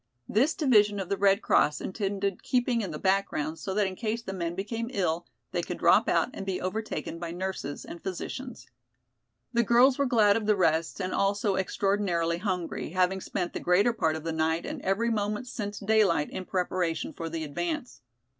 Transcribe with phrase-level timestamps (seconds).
[0.27, 4.23] This division of the Red Cross intended keeping in the background so that in case
[4.23, 8.65] the men became ill, they could drop out and be overtaken by nurses and physicians.
[9.53, 13.93] The girls were glad of the rest and also extraordinarily hungry, having spent the greater
[13.93, 18.01] part of the night and every moment since daylight in preparation for the advance.